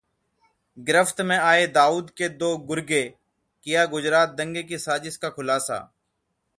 गिरफ्त 0.77 1.21
में 1.21 1.37
आए 1.37 1.67
दाऊद 1.67 2.09
के 2.09 2.29
दो 2.29 2.57
गुर्गे, 2.57 3.03
किया 3.63 3.85
गुजरात 3.85 4.29
दंगे 4.29 4.63
की 4.63 4.77
साजिश 4.77 5.17
का 5.17 5.29
खुलासा 5.29 5.79